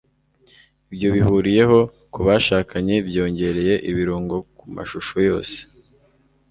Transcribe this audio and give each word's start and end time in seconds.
ibyo 0.91 1.07
bihuriyeho 1.15 1.79
kubashakanye 2.13 2.95
byongereye 3.07 3.73
ibirungo 3.91 4.35
kumashusho 4.57 5.15
yose 5.29 5.57